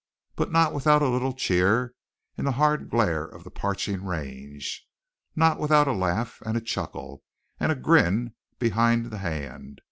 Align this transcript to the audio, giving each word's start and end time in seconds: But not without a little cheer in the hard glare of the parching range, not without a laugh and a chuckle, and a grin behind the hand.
But 0.35 0.51
not 0.51 0.73
without 0.73 1.03
a 1.03 1.07
little 1.09 1.31
cheer 1.31 1.93
in 2.35 2.45
the 2.45 2.53
hard 2.53 2.89
glare 2.89 3.23
of 3.23 3.43
the 3.43 3.51
parching 3.51 4.03
range, 4.03 4.87
not 5.35 5.59
without 5.59 5.87
a 5.87 5.91
laugh 5.93 6.41
and 6.43 6.57
a 6.57 6.61
chuckle, 6.61 7.21
and 7.59 7.71
a 7.71 7.75
grin 7.75 8.33
behind 8.57 9.11
the 9.11 9.19
hand. 9.19 9.79